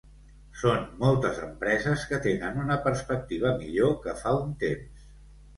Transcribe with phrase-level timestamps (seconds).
[0.61, 5.07] Són moltes empreses que tenen una perspectiva millor que fa un temps.